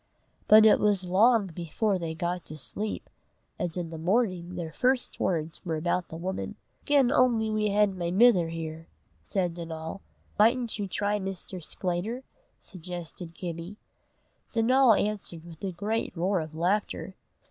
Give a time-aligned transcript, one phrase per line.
[0.47, 3.07] But it was long before they got to sleep,
[3.59, 6.55] and in the morning their first words were about the woman.
[6.87, 8.87] "Gien only we hed my mither here!"
[9.21, 10.01] said Donal.
[10.39, 11.63] "Mightn't you try Mr.
[11.63, 12.23] Sclater?"
[12.59, 13.77] suggested Gibbie.
[14.53, 17.13] Donal answered with a great roar of laughter.